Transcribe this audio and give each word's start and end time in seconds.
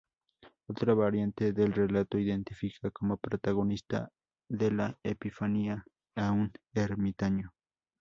Otra 0.67 0.95
variante 0.95 1.53
del 1.53 1.73
relato 1.73 2.17
identifica 2.17 2.89
como 2.89 3.17
protagonista 3.17 4.09
de 4.49 4.71
la 4.71 4.97
epifanía 5.03 5.85
a 6.15 6.31
un 6.31 6.51
ermitaño. 6.73 7.53